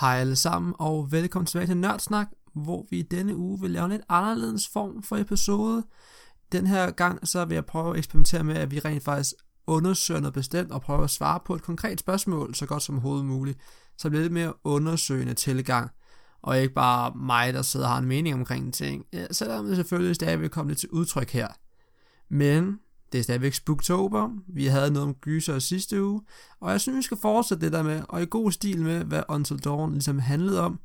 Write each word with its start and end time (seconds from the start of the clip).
Hej 0.00 0.16
alle 0.16 0.36
sammen, 0.36 0.74
og 0.78 1.12
velkommen 1.12 1.46
tilbage 1.46 1.66
til 1.66 1.76
Nørdsnak, 1.76 2.28
hvor 2.54 2.86
vi 2.90 2.98
i 2.98 3.02
denne 3.02 3.36
uge 3.36 3.60
vil 3.60 3.70
lave 3.70 3.84
en 3.84 3.90
lidt 3.90 4.02
anderledes 4.08 4.68
form 4.68 5.02
for 5.02 5.16
episode. 5.16 5.84
Den 6.52 6.66
her 6.66 6.90
gang 6.90 7.28
så 7.28 7.44
vil 7.44 7.54
jeg 7.54 7.66
prøve 7.66 7.92
at 7.92 7.98
eksperimentere 7.98 8.44
med, 8.44 8.54
at 8.54 8.70
vi 8.70 8.78
rent 8.78 9.04
faktisk 9.04 9.34
undersøger 9.66 10.20
noget 10.20 10.34
bestemt 10.34 10.72
og 10.72 10.82
prøver 10.82 11.04
at 11.04 11.10
svare 11.10 11.40
på 11.44 11.54
et 11.54 11.62
konkret 11.62 12.00
spørgsmål 12.00 12.54
så 12.54 12.66
godt 12.66 12.82
som 12.82 12.98
hovedet 12.98 13.24
muligt. 13.24 13.58
Så 13.98 14.08
bliver 14.08 14.22
det 14.22 14.24
lidt 14.24 14.32
mere 14.32 14.52
undersøgende 14.64 15.34
tilgang, 15.34 15.90
og 16.42 16.60
ikke 16.60 16.74
bare 16.74 17.12
mig, 17.14 17.54
der 17.54 17.62
sidder 17.62 17.86
og 17.86 17.92
har 17.92 17.98
en 17.98 18.08
mening 18.08 18.34
omkring 18.34 18.66
en 18.66 18.72
ting, 18.72 19.04
ja, 19.12 19.26
selvom 19.30 19.66
det 19.66 19.76
selvfølgelig 19.76 20.14
stadig 20.14 20.40
vil 20.40 20.50
komme 20.50 20.70
lidt 20.70 20.78
til 20.78 20.88
udtryk 20.88 21.30
her. 21.30 21.48
Men 22.28 22.78
det 23.16 23.20
er 23.20 23.24
stadigvæk 23.24 23.54
Spooktober. 23.54 24.30
Vi 24.48 24.66
havde 24.66 24.90
noget 24.90 25.08
om 25.08 25.14
gyser 25.14 25.58
sidste 25.58 26.04
uge. 26.04 26.20
Og 26.60 26.70
jeg 26.70 26.80
synes, 26.80 26.96
vi 26.96 27.02
skal 27.02 27.16
fortsætte 27.16 27.64
det 27.64 27.72
der 27.72 27.82
med, 27.82 28.02
og 28.08 28.22
i 28.22 28.26
god 28.30 28.52
stil 28.52 28.82
med, 28.82 29.04
hvad 29.04 29.22
Until 29.28 29.58
Dawn 29.58 29.92
ligesom 29.92 30.18
handlede 30.18 30.60
om, 30.60 30.80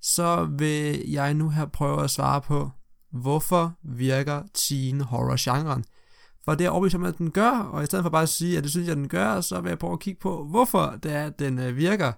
så 0.00 0.44
vil 0.44 1.10
jeg 1.10 1.34
nu 1.34 1.48
her 1.48 1.66
prøve 1.66 2.04
at 2.04 2.10
svare 2.10 2.40
på, 2.40 2.70
hvorfor 3.12 3.72
virker 3.82 4.42
teen 4.54 5.00
horror-genren? 5.00 5.84
For 6.44 6.54
det 6.54 6.66
er 6.66 6.70
overbevist 6.70 6.94
om, 6.94 7.04
at 7.04 7.18
den 7.18 7.30
gør, 7.30 7.50
og 7.50 7.82
i 7.82 7.86
stedet 7.86 8.02
for 8.02 8.10
bare 8.10 8.22
at 8.22 8.28
sige, 8.28 8.56
at 8.56 8.62
det 8.62 8.70
synes 8.70 8.88
jeg, 8.88 8.96
den 8.96 9.08
gør, 9.08 9.40
så 9.40 9.60
vil 9.60 9.68
jeg 9.68 9.78
prøve 9.78 9.92
at 9.92 10.00
kigge 10.00 10.20
på, 10.20 10.44
hvorfor 10.44 10.98
det 11.02 11.12
er, 11.12 11.26
at 11.26 11.38
den 11.38 11.58
øh, 11.58 11.76
virker. 11.76 12.12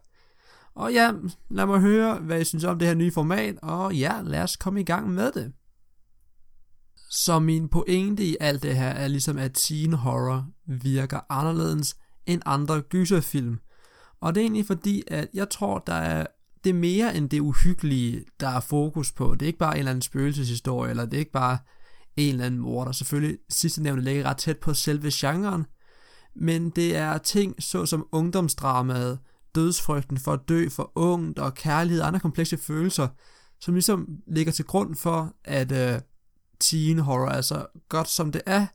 Og 0.75 0.93
ja, 0.93 1.13
lad 1.51 1.67
mig 1.67 1.81
høre, 1.81 2.19
hvad 2.19 2.41
I 2.41 2.45
synes 2.45 2.65
om 2.65 2.79
det 2.79 2.89
her 2.89 2.95
nye 2.95 3.13
format, 3.13 3.57
og 3.63 3.95
ja, 3.95 4.21
lad 4.25 4.43
os 4.43 4.57
komme 4.57 4.81
i 4.81 4.85
gang 4.85 5.11
med 5.11 5.33
det. 5.33 5.53
Så 7.15 7.39
min 7.39 7.69
pointe 7.69 8.25
i 8.25 8.37
alt 8.41 8.63
det 8.63 8.77
her 8.77 8.89
er 8.89 9.09
ligesom, 9.09 9.39
at 9.39 9.53
teen 9.55 9.93
horror 9.93 10.47
virker 10.67 11.21
anderledes 11.29 11.97
end 12.27 12.43
andre 12.47 12.81
gyserfilm. 12.81 13.59
Og 14.21 14.35
det 14.35 14.41
er 14.41 14.45
egentlig 14.45 14.67
fordi, 14.67 15.03
at 15.07 15.29
jeg 15.35 15.51
tror, 15.51 15.79
der 15.87 15.95
er 15.95 16.27
det 16.65 16.71
er 16.71 16.75
mere 16.75 17.17
end 17.17 17.31
det 17.31 17.41
uhyggelige, 17.41 18.25
der 18.41 18.49
er 18.49 18.61
fokus 18.61 19.13
på. 19.13 19.35
Det 19.35 19.43
er 19.43 19.47
ikke 19.47 19.59
bare 19.59 19.73
en 19.73 19.79
eller 19.79 19.91
anden 19.91 20.03
spøgelseshistorie, 20.03 20.91
eller 20.91 21.05
det 21.05 21.15
er 21.15 21.19
ikke 21.19 21.33
bare 21.33 21.59
en 22.17 22.33
eller 22.33 22.47
anden 22.47 22.61
morder. 22.61 22.93
Selvfølgelig, 22.93 23.39
sidste 23.49 23.83
nævne 23.83 24.03
ligger 24.03 24.25
ret 24.25 24.37
tæt 24.37 24.59
på 24.59 24.75
selve 24.75 25.11
genren, 25.13 25.67
men 26.37 26.71
det 26.71 26.97
er 26.97 27.19
ting 27.19 27.63
såsom 27.63 28.07
ungdomsdramaet, 28.13 29.19
dødsfrygten 29.55 30.17
for 30.17 30.33
at 30.33 30.41
dø 30.49 30.69
for 30.69 30.93
ungt 30.95 31.39
og 31.39 31.55
kærlighed 31.55 32.01
og 32.01 32.07
andre 32.07 32.21
komplekse 32.21 32.57
følelser, 32.57 33.09
som 33.61 33.75
ligesom 33.75 34.09
ligger 34.27 34.53
til 34.53 34.65
grund 34.65 34.95
for, 34.95 35.35
at 35.45 35.73
øh, 35.73 36.01
teen 36.63 36.99
horror 36.99 37.29
er 37.29 37.41
så 37.41 37.67
godt 37.89 38.09
som 38.09 38.33
det 38.33 38.43
er, 38.47 38.67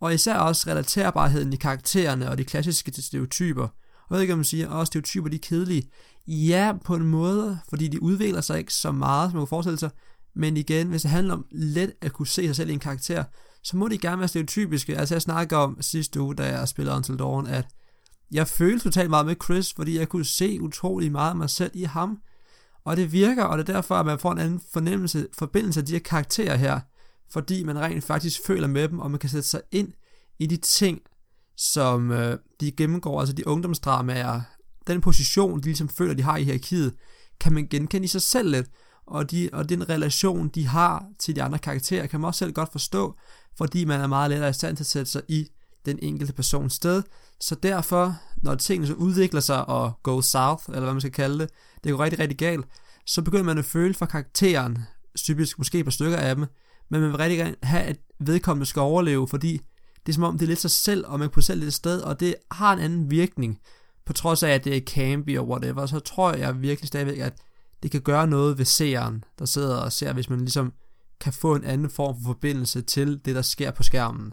og 0.00 0.14
især 0.14 0.36
også 0.36 0.70
relaterbarheden 0.70 1.52
i 1.52 1.56
karaktererne 1.56 2.30
og 2.30 2.38
de 2.38 2.44
klassiske 2.44 3.02
stereotyper. 3.02 3.62
Og 3.62 4.10
jeg 4.10 4.14
ved 4.14 4.20
ikke, 4.20 4.32
om 4.32 4.38
man 4.38 4.44
siger, 4.44 4.70
at 4.70 4.86
stereotyper 4.86 5.28
de 5.28 5.36
er 5.36 5.40
kedelige. 5.42 5.90
Ja, 6.26 6.72
på 6.84 6.94
en 6.94 7.06
måde, 7.06 7.58
fordi 7.68 7.88
de 7.88 8.02
udvikler 8.02 8.40
sig 8.40 8.58
ikke 8.58 8.74
så 8.74 8.92
meget, 8.92 9.30
som 9.30 9.36
man 9.36 9.40
kunne 9.40 9.48
forestille 9.48 9.78
sig. 9.78 9.90
Men 10.34 10.56
igen, 10.56 10.88
hvis 10.88 11.02
det 11.02 11.10
handler 11.10 11.34
om 11.34 11.46
let 11.50 11.92
at 12.00 12.12
kunne 12.12 12.26
se 12.26 12.46
sig 12.46 12.56
selv 12.56 12.70
i 12.70 12.72
en 12.72 12.78
karakter, 12.78 13.24
så 13.62 13.76
må 13.76 13.88
de 13.88 13.98
gerne 13.98 14.18
være 14.18 14.28
stereotypiske. 14.28 14.98
Altså 14.98 15.14
jeg 15.14 15.22
snakker 15.22 15.56
om 15.56 15.82
sidste 15.82 16.20
uge, 16.20 16.34
da 16.34 16.58
jeg 16.58 16.68
spillede 16.68 16.96
Until 16.96 17.18
Dawn, 17.18 17.46
at 17.46 17.66
jeg 18.32 18.48
følte 18.48 18.84
totalt 18.84 19.10
meget 19.10 19.26
med 19.26 19.36
Chris, 19.44 19.72
fordi 19.72 19.98
jeg 19.98 20.08
kunne 20.08 20.24
se 20.24 20.62
utrolig 20.62 21.12
meget 21.12 21.30
af 21.30 21.36
mig 21.36 21.50
selv 21.50 21.70
i 21.74 21.82
ham. 21.82 22.18
Og 22.84 22.96
det 22.96 23.12
virker, 23.12 23.44
og 23.44 23.58
det 23.58 23.68
er 23.68 23.72
derfor, 23.72 23.94
at 23.94 24.06
man 24.06 24.18
får 24.18 24.32
en 24.32 24.38
anden 24.38 24.60
fornemmelse, 24.72 25.26
forbindelse 25.38 25.80
af 25.80 25.86
de 25.86 25.92
her 25.92 26.00
karakterer 26.00 26.56
her 26.56 26.80
fordi 27.32 27.64
man 27.64 27.78
rent 27.78 28.04
faktisk 28.04 28.40
føler 28.46 28.66
med 28.66 28.88
dem, 28.88 28.98
og 28.98 29.10
man 29.10 29.20
kan 29.20 29.30
sætte 29.30 29.48
sig 29.48 29.60
ind 29.70 29.92
i 30.38 30.46
de 30.46 30.56
ting, 30.56 31.00
som 31.56 32.10
øh, 32.10 32.38
de 32.60 32.72
gennemgår, 32.72 33.20
altså 33.20 33.34
de 33.34 33.46
ungdomsdramaer, 33.46 34.40
den 34.86 35.00
position, 35.00 35.60
de 35.60 35.64
ligesom 35.64 35.88
føler, 35.88 36.14
de 36.14 36.22
har 36.22 36.36
i 36.36 36.44
hierarkiet, 36.44 36.94
kan 37.40 37.52
man 37.52 37.66
genkende 37.66 38.04
i 38.04 38.08
sig 38.08 38.22
selv 38.22 38.50
lidt, 38.50 38.66
og, 39.06 39.30
de, 39.30 39.50
og 39.52 39.68
den 39.68 39.88
relation, 39.88 40.48
de 40.48 40.66
har 40.66 41.06
til 41.18 41.36
de 41.36 41.42
andre 41.42 41.58
karakterer, 41.58 42.06
kan 42.06 42.20
man 42.20 42.28
også 42.28 42.38
selv 42.38 42.52
godt 42.52 42.72
forstå, 42.72 43.14
fordi 43.58 43.84
man 43.84 44.00
er 44.00 44.06
meget 44.06 44.30
lettere 44.30 44.50
i 44.50 44.52
stand 44.52 44.76
til 44.76 44.82
at 44.82 44.88
sætte 44.88 45.10
sig 45.10 45.22
i 45.28 45.48
den 45.86 45.98
enkelte 46.02 46.32
persons 46.32 46.72
sted. 46.72 47.02
Så 47.40 47.54
derfor, 47.54 48.16
når 48.42 48.54
tingene 48.54 48.86
så 48.86 48.94
udvikler 48.94 49.40
sig 49.40 49.68
og 49.68 49.92
go 50.02 50.20
south, 50.20 50.64
eller 50.68 50.80
hvad 50.80 50.92
man 50.92 51.00
skal 51.00 51.12
kalde 51.12 51.38
det, 51.38 51.50
det 51.84 51.92
går 51.92 52.04
rigtig, 52.04 52.18
rigtig 52.18 52.38
galt, 52.38 52.66
så 53.06 53.22
begynder 53.22 53.44
man 53.44 53.58
at 53.58 53.64
føle 53.64 53.94
for 53.94 54.06
karakteren, 54.06 54.78
typisk 55.16 55.58
måske 55.58 55.78
et 55.78 55.92
stykker 55.92 56.18
af 56.18 56.36
dem, 56.36 56.46
men 56.92 57.00
man 57.00 57.10
vil 57.10 57.18
rigtig 57.18 57.38
gerne 57.38 57.56
have, 57.62 57.82
at 57.82 57.96
vedkommende 58.20 58.66
skal 58.66 58.80
overleve, 58.80 59.28
fordi 59.28 59.60
det 60.06 60.12
er 60.12 60.14
som 60.14 60.22
om, 60.22 60.38
det 60.38 60.46
er 60.46 60.48
lidt 60.48 60.60
sig 60.60 60.70
selv, 60.70 61.04
og 61.06 61.18
man 61.18 61.30
på 61.30 61.40
selv 61.40 61.60
lidt 61.60 61.74
sted, 61.74 62.00
og 62.00 62.20
det 62.20 62.34
har 62.50 62.72
en 62.72 62.78
anden 62.78 63.10
virkning, 63.10 63.58
på 64.06 64.12
trods 64.12 64.42
af, 64.42 64.50
at 64.50 64.64
det 64.64 64.76
er 64.76 64.80
campy 64.80 65.38
og 65.38 65.48
whatever, 65.48 65.86
så 65.86 65.98
tror 65.98 66.32
jeg 66.32 66.62
virkelig 66.62 66.88
stadigvæk, 66.88 67.18
at 67.18 67.38
det 67.82 67.90
kan 67.90 68.00
gøre 68.00 68.26
noget 68.26 68.58
ved 68.58 68.64
seeren, 68.64 69.24
der 69.38 69.44
sidder 69.44 69.76
og 69.76 69.92
ser, 69.92 70.12
hvis 70.12 70.30
man 70.30 70.40
ligesom 70.40 70.72
kan 71.20 71.32
få 71.32 71.54
en 71.54 71.64
anden 71.64 71.90
form 71.90 72.16
for 72.16 72.26
forbindelse 72.26 72.82
til 72.82 73.20
det, 73.24 73.34
der 73.34 73.42
sker 73.42 73.70
på 73.70 73.82
skærmen. 73.82 74.32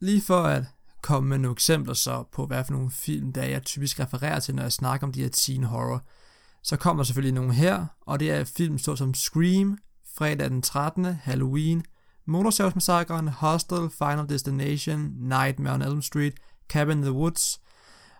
Lige 0.00 0.22
for 0.22 0.42
at 0.42 0.64
komme 1.02 1.28
med 1.28 1.38
nogle 1.38 1.52
eksempler 1.52 1.94
så 1.94 2.24
på, 2.32 2.46
hvad 2.46 2.64
for 2.64 2.72
nogle 2.72 2.90
film, 2.90 3.32
der 3.32 3.44
jeg 3.44 3.62
typisk 3.62 4.00
refererer 4.00 4.40
til, 4.40 4.54
når 4.54 4.62
jeg 4.62 4.72
snakker 4.72 5.06
om 5.06 5.12
de 5.12 5.22
her 5.22 5.28
teen 5.28 5.64
horror, 5.64 6.06
så 6.62 6.76
kommer 6.76 7.02
selvfølgelig 7.02 7.34
nogle 7.34 7.54
her, 7.54 7.86
og 8.00 8.20
det 8.20 8.30
er 8.30 8.44
film 8.44 8.78
såsom 8.78 9.14
Scream, 9.14 9.78
fredag 10.18 10.50
den 10.50 10.62
13. 10.62 11.04
Halloween, 11.04 11.84
Motorsavsmassakren, 12.26 13.28
Hostel, 13.28 13.90
Final 13.98 14.28
Destination, 14.28 15.12
Nightmare 15.18 15.74
on 15.74 15.82
Elm 15.82 16.02
Street, 16.02 16.34
Cabin 16.68 16.98
in 16.98 17.02
the 17.02 17.12
Woods 17.12 17.60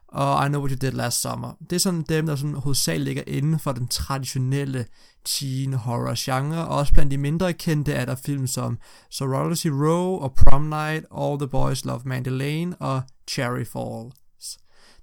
og 0.09 0.47
I 0.47 0.49
Know 0.49 0.61
What 0.61 0.71
You 0.71 0.79
Did 0.89 0.93
Last 0.93 1.21
Summer. 1.21 1.53
Det 1.71 1.77
er 1.77 1.81
sådan 1.81 2.03
dem, 2.03 2.27
der 2.27 2.37
sådan 2.37 2.55
hovedsageligt 2.55 3.05
ligger 3.05 3.23
inden 3.27 3.59
for 3.59 3.73
den 3.73 3.89
traditionelle 3.89 4.87
teen 5.25 5.75
horror 5.75 6.15
genre, 6.17 6.67
og 6.69 6.79
også 6.79 6.93
blandt 6.93 7.11
de 7.11 7.19
mindre 7.19 7.53
kendte 7.53 7.93
er 7.93 8.05
der 8.05 8.15
film 8.15 8.47
som 8.47 8.79
Sorority 9.11 9.67
Row 9.67 10.19
og 10.19 10.35
Prom 10.35 10.63
Night, 10.63 11.07
All 11.19 11.39
the 11.39 11.49
Boys 11.49 11.85
Love 11.85 12.01
Mandy 12.05 12.29
Lane 12.29 12.77
og 12.77 13.03
Cherry 13.31 13.65
Falls. 13.65 14.59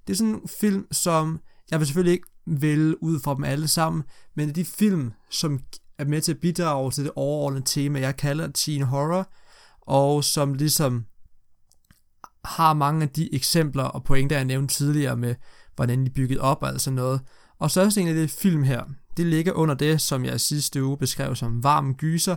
Det 0.08 0.14
er 0.14 0.18
sådan 0.18 0.34
en 0.34 0.50
film, 0.60 0.88
som 0.92 1.40
jeg 1.72 1.80
vil 1.80 1.88
selvfølgelig 1.88 2.14
ikke 2.14 2.28
vil 2.46 2.96
ud 2.96 3.20
fra 3.20 3.36
dem 3.36 3.44
alle 3.44 3.68
sammen, 3.68 4.04
men 4.36 4.56
de 4.56 4.66
film, 4.66 5.12
som 5.30 5.60
er 6.00 6.06
med 6.06 6.22
til 6.22 6.32
at 6.32 6.40
bidrage 6.40 6.92
til 6.92 7.04
det 7.04 7.12
overordnede 7.16 7.66
tema, 7.66 8.00
jeg 8.00 8.18
kalder 8.18 8.52
teen 8.52 8.82
horror, 8.82 9.30
og 9.82 10.24
som 10.24 10.54
ligesom 10.54 11.06
har 12.46 12.74
mange 12.74 13.04
af 13.04 13.10
de 13.10 13.36
eksempler 13.36 13.84
og 13.84 14.04
pointer, 14.04 14.36
jeg 14.36 14.46
nævnte 14.46 14.76
tidligere 14.76 15.18
med, 15.18 15.36
hvordan 15.76 16.02
de 16.02 16.06
er 16.06 16.14
bygget 16.14 16.40
op 16.40 16.64
og 16.64 16.70
altså 16.70 16.92
noget. 16.92 17.22
Og 17.60 17.72
så 17.72 17.96
en 17.98 18.08
af 18.08 18.14
det 18.14 18.32
film 18.32 18.64
her, 18.64 18.84
det 19.18 19.26
ligger 19.26 19.54
under 19.54 19.76
det, 19.76 20.02
som 20.02 20.26
jeg 20.26 20.42
sidste 20.42 20.84
uge 20.84 20.98
beskrev 20.98 21.36
som 21.36 21.64
varm 21.64 21.96
gyser, 21.96 22.36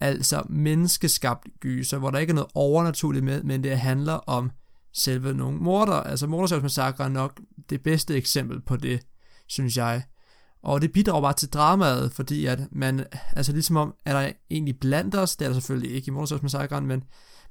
altså 0.00 0.42
menneskeskabt 0.48 1.48
gyser, 1.60 1.98
hvor 1.98 2.10
der 2.10 2.18
ikke 2.18 2.30
er 2.30 2.34
noget 2.34 2.50
overnaturligt 2.54 3.24
med, 3.24 3.42
men 3.42 3.64
det 3.64 3.78
handler 3.78 4.12
om 4.12 4.50
selve 4.92 5.34
nogle 5.34 5.58
morder. 5.58 5.92
Altså 5.92 6.26
Mordersavsmassakre 6.26 7.04
er 7.04 7.08
nok 7.08 7.40
det 7.70 7.82
bedste 7.82 8.16
eksempel 8.16 8.60
på 8.60 8.76
det, 8.76 9.00
synes 9.48 9.76
jeg. 9.76 10.02
Og 10.62 10.82
det 10.82 10.92
bidrager 10.92 11.22
bare 11.22 11.32
til 11.32 11.48
dramaet, 11.48 12.12
fordi 12.12 12.46
at 12.46 12.60
man, 12.72 13.04
altså 13.32 13.52
ligesom 13.52 13.76
om, 13.76 13.94
er 14.04 14.12
der 14.12 14.32
egentlig 14.50 14.78
blandt 14.80 15.14
os, 15.14 15.36
det 15.36 15.44
er 15.44 15.48
der 15.48 15.54
selvfølgelig 15.54 15.94
ikke 15.96 16.08
i 16.08 16.10
Mordersmassakren, 16.10 16.86
men 16.86 17.04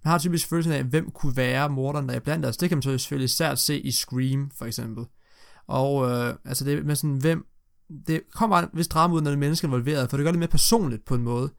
man 0.03 0.11
har 0.11 0.17
typisk 0.17 0.47
følelsen 0.47 0.73
af, 0.73 0.83
hvem 0.83 1.11
kunne 1.11 1.37
være 1.37 1.69
morderen, 1.69 2.09
der 2.09 2.15
er 2.15 2.19
blandt 2.19 2.45
os. 2.45 2.57
Det 2.57 2.69
kan 2.69 2.77
man 2.77 2.83
så 2.83 2.97
selvfølgelig 2.97 3.25
især 3.25 3.55
se 3.55 3.79
i 3.79 3.91
Scream, 3.91 4.51
for 4.57 4.65
eksempel. 4.65 5.05
Og 5.67 6.09
øh, 6.09 6.35
altså 6.45 6.65
det 6.65 6.85
med 6.85 6.95
sådan, 6.95 7.17
hvem, 7.17 7.45
det 8.07 8.21
kommer 8.33 8.57
bare 8.57 8.69
hvis 8.73 8.87
drama 8.87 9.13
ud, 9.13 9.21
når 9.21 9.31
det 9.31 9.35
er 9.35 9.39
mennesker 9.39 9.67
involveret, 9.67 10.09
for 10.09 10.17
det 10.17 10.23
gør 10.23 10.31
det 10.31 10.39
mere 10.39 10.47
personligt 10.47 11.05
på 11.05 11.15
en 11.15 11.23
måde. 11.23 11.53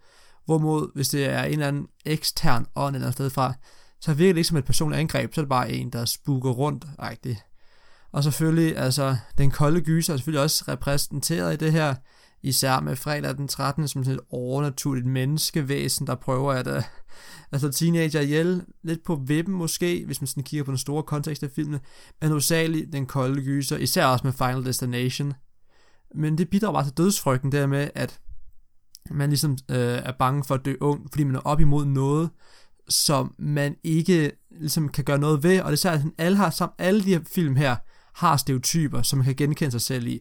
Hvorimod, 0.44 0.90
hvis 0.94 1.08
det 1.08 1.24
er 1.24 1.44
en 1.44 1.52
eller 1.52 1.68
anden 1.68 1.86
ekstern 2.04 2.66
ånd 2.76 2.96
eller 2.96 3.10
sted 3.10 3.30
fra, 3.30 3.54
så 4.00 4.14
virker 4.14 4.32
det 4.32 4.38
ikke 4.38 4.48
som 4.48 4.56
et 4.56 4.64
personligt 4.64 5.00
angreb, 5.00 5.34
så 5.34 5.40
er 5.40 5.42
det 5.42 5.48
bare 5.48 5.72
en, 5.72 5.90
der 5.90 6.04
spuker 6.04 6.50
rundt. 6.50 6.84
Ej, 6.98 7.16
det, 7.24 7.36
og 8.12 8.24
selvfølgelig, 8.24 8.76
altså, 8.76 9.16
den 9.38 9.50
kolde 9.50 9.80
gyser 9.80 10.12
er 10.12 10.16
selvfølgelig 10.16 10.42
også 10.42 10.64
repræsenteret 10.68 11.54
i 11.54 11.56
det 11.56 11.72
her, 11.72 11.94
især 12.42 12.80
med 12.80 12.96
fredag 12.96 13.36
den 13.36 13.48
13. 13.48 13.88
som 13.88 14.02
et 14.02 14.20
overnaturligt 14.30 15.06
menneskevæsen, 15.06 16.06
der 16.06 16.14
prøver 16.14 16.52
at, 16.52 16.66
uh, 16.66 16.82
altså 17.52 17.70
teenager 17.70 18.20
ihjel, 18.20 18.64
lidt 18.82 19.04
på 19.04 19.14
vippen 19.26 19.54
måske, 19.54 20.02
hvis 20.06 20.20
man 20.20 20.28
sådan 20.28 20.42
kigger 20.42 20.64
på 20.64 20.70
den 20.70 20.78
store 20.78 21.02
kontekst 21.02 21.42
af 21.42 21.50
filmen, 21.50 21.80
men 22.20 22.30
hovedsageligt 22.30 22.92
den 22.92 23.06
kolde 23.06 23.42
gyser, 23.42 23.76
især 23.76 24.06
også 24.06 24.26
med 24.26 24.32
Final 24.32 24.64
Destination. 24.64 25.34
Men 26.14 26.38
det 26.38 26.50
bidrager 26.50 26.72
bare 26.72 26.84
til 26.84 26.96
dødsfrygten 26.96 27.52
der 27.52 27.66
med, 27.66 27.90
at 27.94 28.20
man 29.10 29.28
ligesom 29.28 29.58
øh, 29.70 29.76
er 29.78 30.12
bange 30.18 30.44
for 30.44 30.54
at 30.54 30.64
dø 30.64 30.74
ung, 30.80 31.10
fordi 31.10 31.24
man 31.24 31.34
er 31.34 31.40
op 31.40 31.60
imod 31.60 31.84
noget, 31.84 32.30
som 32.88 33.34
man 33.38 33.76
ikke 33.84 34.32
ligesom 34.50 34.88
kan 34.88 35.04
gøre 35.04 35.18
noget 35.18 35.42
ved, 35.42 35.60
og 35.60 35.66
det 35.66 35.72
er 35.72 35.80
særligt, 35.80 36.06
at 36.06 36.24
alle, 36.24 36.36
har, 36.36 36.50
sammen, 36.50 36.74
alle 36.78 37.02
de 37.02 37.08
her 37.08 37.20
film 37.26 37.56
her, 37.56 37.76
har 38.14 38.36
stereotyper, 38.36 39.02
som 39.02 39.18
man 39.18 39.24
kan 39.24 39.34
genkende 39.34 39.70
sig 39.70 39.80
selv 39.80 40.06
i. 40.06 40.20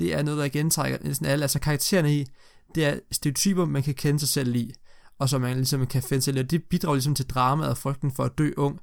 Det 0.00 0.14
er 0.14 0.22
noget, 0.22 0.38
der 0.38 0.48
gentrækker 0.48 0.98
næsten 1.02 1.26
alle, 1.26 1.44
altså 1.44 1.58
karaktererne 1.58 2.14
i, 2.14 2.26
det 2.74 2.84
er 2.84 2.98
stereotyper, 3.10 3.64
man 3.64 3.82
kan 3.82 3.94
kende 3.94 4.20
sig 4.20 4.28
selv 4.28 4.56
i, 4.56 4.72
og 5.18 5.28
som 5.28 5.40
man 5.40 5.56
ligesom 5.56 5.86
kan 5.86 6.02
finde 6.02 6.22
sig 6.22 6.34
i, 6.36 6.38
og 6.38 6.50
det 6.50 6.62
bidrager 6.64 6.94
ligesom 6.94 7.14
til 7.14 7.26
dramaet 7.26 7.70
og 7.70 7.78
frygten 7.78 8.12
for 8.12 8.24
at 8.24 8.38
dø 8.38 8.50
ung, 8.56 8.80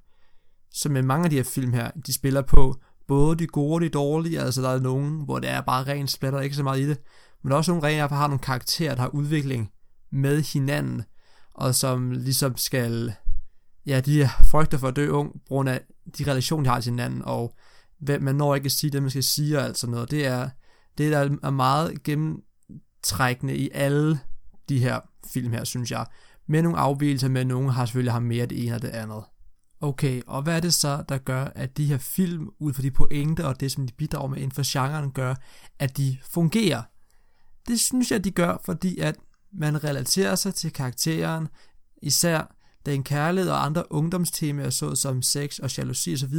som 0.71 0.91
med 0.91 1.01
mange 1.01 1.23
af 1.23 1.29
de 1.29 1.35
her 1.35 1.43
film 1.43 1.73
her, 1.73 1.91
de 2.07 2.13
spiller 2.13 2.41
på, 2.41 2.75
både 3.07 3.37
de 3.37 3.47
gode 3.47 3.73
og 3.73 3.81
de 3.81 3.89
dårlige, 3.89 4.41
altså 4.41 4.61
der 4.61 4.69
er 4.69 4.79
nogen, 4.79 5.21
hvor 5.25 5.39
det 5.39 5.49
er 5.49 5.61
bare 5.61 5.83
rent 5.83 6.11
splatter, 6.11 6.39
ikke 6.39 6.55
så 6.55 6.63
meget 6.63 6.79
i 6.79 6.89
det, 6.89 6.97
men 7.43 7.53
også 7.53 7.71
nogle 7.71 7.87
rent 7.87 8.11
har 8.11 8.27
nogle 8.27 8.39
karakterer, 8.39 8.95
der 8.95 9.01
har 9.01 9.09
udvikling 9.09 9.71
med 10.11 10.41
hinanden, 10.41 11.03
og 11.53 11.75
som 11.75 12.11
ligesom 12.11 12.57
skal, 12.57 13.13
ja, 13.85 13.99
de 13.99 14.29
frygter 14.43 14.77
for 14.77 14.87
at 14.87 14.95
dø 14.95 15.09
ung, 15.09 15.33
på 15.33 15.39
grund 15.47 15.69
af 15.69 15.81
de 16.17 16.31
relationer, 16.31 16.63
de 16.63 16.69
har 16.69 16.81
til 16.81 16.89
hinanden, 16.89 17.21
og 17.25 17.55
hvem 17.99 18.21
man 18.21 18.35
når 18.35 18.55
ikke 18.55 18.65
at 18.65 18.71
sige 18.71 18.91
det, 18.91 19.01
man 19.01 19.09
skal 19.09 19.23
sige 19.23 19.57
og 19.57 19.63
alt 19.63 19.77
sådan 19.77 19.91
noget. 19.91 20.11
Det 20.11 20.25
er, 20.25 20.49
det 20.97 21.11
der 21.11 21.37
er 21.43 21.49
meget 21.49 22.03
gennemtrækkende 22.03 23.55
i 23.55 23.69
alle 23.73 24.19
de 24.69 24.79
her 24.79 24.99
film 25.33 25.51
her, 25.51 25.63
synes 25.63 25.91
jeg. 25.91 26.05
Med 26.47 26.61
nogle 26.61 26.77
afvielser, 26.77 27.29
men 27.29 27.47
nogle 27.47 27.71
har 27.71 27.85
selvfølgelig 27.85 28.13
har 28.13 28.19
mere 28.19 28.45
det 28.45 28.65
ene 28.65 28.75
og 28.75 28.81
det 28.81 28.87
andet. 28.87 29.23
Okay, 29.81 30.21
og 30.27 30.41
hvad 30.41 30.55
er 30.55 30.59
det 30.59 30.73
så, 30.73 31.03
der 31.09 31.17
gør, 31.17 31.45
at 31.45 31.77
de 31.77 31.85
her 31.85 31.97
film, 31.97 32.49
ud 32.59 32.73
fra 32.73 32.81
de 32.81 32.91
pointer 32.91 33.43
og 33.43 33.59
det, 33.59 33.71
som 33.71 33.87
de 33.87 33.93
bidrager 33.93 34.27
med 34.27 34.37
inden 34.37 34.51
for 34.51 34.71
genren, 34.73 35.11
gør, 35.11 35.35
at 35.79 35.97
de 35.97 36.17
fungerer? 36.23 36.81
Det 37.67 37.79
synes 37.79 38.11
jeg, 38.11 38.23
de 38.23 38.31
gør, 38.31 38.57
fordi 38.65 38.99
at 38.99 39.15
man 39.53 39.83
relaterer 39.83 40.35
sig 40.35 40.55
til 40.55 40.73
karakteren, 40.73 41.47
især 42.01 42.55
den 42.85 43.03
kærlighed 43.03 43.51
og 43.51 43.65
andre 43.65 43.91
ungdomstemaer, 43.91 44.69
såsom 44.69 45.21
sex 45.21 45.59
og 45.59 45.77
jalousi 45.77 46.13
osv., 46.13 46.33